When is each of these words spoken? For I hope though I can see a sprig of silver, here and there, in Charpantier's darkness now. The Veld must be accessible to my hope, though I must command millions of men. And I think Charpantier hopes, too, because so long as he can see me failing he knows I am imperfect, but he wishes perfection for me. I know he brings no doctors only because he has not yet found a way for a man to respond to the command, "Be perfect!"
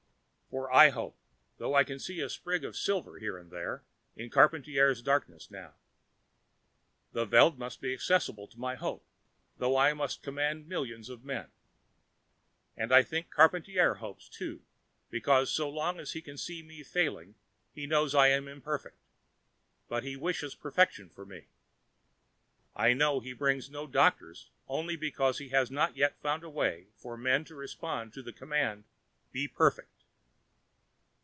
For 0.51 0.69
I 0.69 0.89
hope 0.89 1.17
though 1.59 1.75
I 1.75 1.85
can 1.85 1.97
see 1.97 2.19
a 2.19 2.27
sprig 2.27 2.65
of 2.65 2.75
silver, 2.75 3.19
here 3.19 3.37
and 3.37 3.49
there, 3.51 3.85
in 4.17 4.29
Charpantier's 4.29 5.01
darkness 5.01 5.49
now. 5.49 5.75
The 7.13 7.23
Veld 7.23 7.57
must 7.57 7.79
be 7.79 7.93
accessible 7.93 8.49
to 8.49 8.59
my 8.59 8.75
hope, 8.75 9.05
though 9.59 9.77
I 9.77 9.93
must 9.93 10.23
command 10.23 10.67
millions 10.67 11.07
of 11.07 11.23
men. 11.23 11.47
And 12.75 12.91
I 12.91 13.01
think 13.01 13.33
Charpantier 13.33 13.99
hopes, 13.99 14.27
too, 14.27 14.63
because 15.09 15.49
so 15.49 15.69
long 15.69 16.01
as 16.01 16.11
he 16.11 16.21
can 16.21 16.35
see 16.37 16.61
me 16.61 16.83
failing 16.83 17.35
he 17.73 17.87
knows 17.87 18.13
I 18.13 18.27
am 18.27 18.49
imperfect, 18.49 18.99
but 19.87 20.03
he 20.03 20.17
wishes 20.17 20.53
perfection 20.53 21.09
for 21.09 21.25
me. 21.25 21.45
I 22.75 22.91
know 22.91 23.21
he 23.21 23.31
brings 23.31 23.69
no 23.69 23.87
doctors 23.87 24.49
only 24.67 24.97
because 24.97 25.37
he 25.37 25.47
has 25.49 25.71
not 25.71 25.95
yet 25.95 26.19
found 26.21 26.43
a 26.43 26.49
way 26.49 26.87
for 26.97 27.13
a 27.13 27.17
man 27.17 27.45
to 27.45 27.55
respond 27.55 28.11
to 28.15 28.21
the 28.21 28.33
command, 28.33 28.83
"Be 29.31 29.47
perfect!" 29.47 29.87